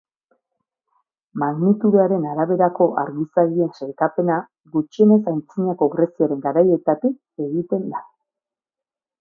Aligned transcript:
Magnitudearen 1.41 2.25
araberako 2.29 2.87
argizagien 3.03 3.69
sailkapena 3.81 4.39
gutxienez 4.79 5.21
Antzinako 5.35 5.89
Greziaren 5.97 6.45
garaietatik 6.49 7.47
egiten 7.49 7.87
da. 7.95 8.03